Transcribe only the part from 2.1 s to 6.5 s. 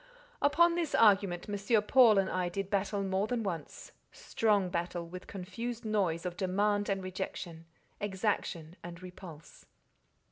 and I did battle more than once—strong battle, with confused noise of